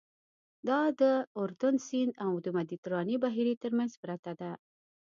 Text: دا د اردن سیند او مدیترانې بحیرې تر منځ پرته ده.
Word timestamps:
دا 0.67 0.81
د 1.01 1.03
اردن 1.39 1.75
سیند 1.87 2.13
او 2.25 2.31
مدیترانې 2.57 3.15
بحیرې 3.23 3.55
تر 3.63 3.71
منځ 3.77 3.91
پرته 4.03 4.31
ده. 4.39 4.51